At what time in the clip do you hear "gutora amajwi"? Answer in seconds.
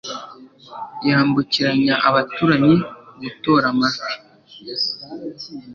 3.21-4.11